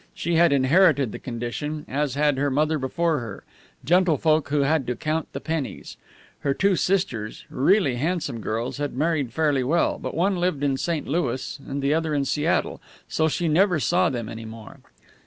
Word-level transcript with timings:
She 0.15 0.33
had 0.33 0.51
inherited 0.51 1.11
the 1.11 1.19
condition, 1.19 1.85
as 1.87 2.15
had 2.15 2.39
her 2.39 2.49
mother 2.49 2.79
before 2.79 3.19
her 3.19 3.43
gentlefolk 3.85 4.49
who 4.49 4.61
had 4.61 4.87
to 4.87 4.95
count 4.95 5.31
the 5.31 5.39
pennies. 5.39 5.95
Her 6.39 6.55
two 6.55 6.75
sisters 6.75 7.45
really 7.51 7.97
handsome 7.97 8.41
girls 8.41 8.77
had 8.77 8.97
married 8.97 9.31
fairly 9.31 9.63
well; 9.63 9.99
but 9.99 10.15
one 10.15 10.37
lived 10.37 10.63
in 10.63 10.75
St. 10.75 11.07
Louis 11.07 11.59
and 11.67 11.83
the 11.83 11.93
other 11.93 12.15
in 12.15 12.25
Seattle, 12.25 12.81
so 13.07 13.27
she 13.27 13.47
never 13.47 13.79
saw 13.79 14.09
them 14.09 14.27
any 14.27 14.43
more. 14.45 14.79